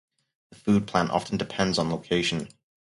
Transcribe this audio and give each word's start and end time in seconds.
The 0.49 0.55
food 0.55 0.87
plant 0.87 1.11
often 1.11 1.37
depends 1.37 1.77
on 1.77 1.91
location. 1.91 2.47